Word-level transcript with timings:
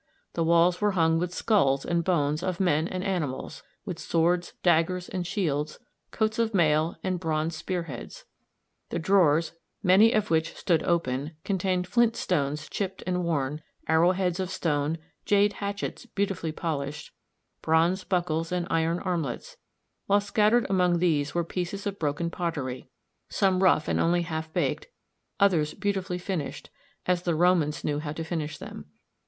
The 0.33 0.43
walls 0.43 0.81
were 0.81 0.93
hung 0.93 1.19
with 1.19 1.31
skulls 1.31 1.85
and 1.85 2.03
bones 2.03 2.41
of 2.41 2.59
men 2.59 2.87
and 2.87 3.03
animals, 3.03 3.61
with 3.85 3.99
swords, 3.99 4.53
daggers, 4.63 5.07
and 5.07 5.27
shields, 5.27 5.77
coats 6.09 6.39
of 6.39 6.55
mail, 6.55 6.95
and 7.03 7.19
bronze 7.19 7.57
spear 7.57 7.83
heads. 7.83 8.25
The 8.89 8.97
drawers, 8.97 9.51
many 9.83 10.11
of 10.11 10.31
which 10.31 10.55
stood 10.55 10.81
open, 10.81 11.33
contained 11.43 11.85
flint 11.85 12.15
stones 12.15 12.67
chipped 12.67 13.03
and 13.05 13.23
worn, 13.23 13.61
arrowheads 13.87 14.39
of 14.39 14.49
stone, 14.49 14.97
jade 15.23 15.53
hatchets 15.53 16.07
beautifully 16.07 16.51
polished, 16.51 17.11
bronze 17.61 18.03
buckles 18.03 18.51
and 18.51 18.65
iron 18.71 18.97
armlets; 19.01 19.57
while 20.07 20.19
scattered 20.19 20.65
among 20.67 20.97
these 20.97 21.35
were 21.35 21.43
pieces 21.43 21.85
of 21.85 21.99
broken 21.99 22.31
pottery, 22.31 22.89
some 23.29 23.61
rough 23.61 23.87
and 23.87 23.99
only 23.99 24.23
half 24.23 24.51
baked, 24.51 24.87
others 25.39 25.75
beautifully 25.75 26.17
finished, 26.17 26.71
as 27.05 27.21
the 27.21 27.35
Romans 27.35 27.83
knew 27.83 27.99
how 27.99 28.11
to 28.11 28.23
finish 28.23 28.57
them. 28.57 28.85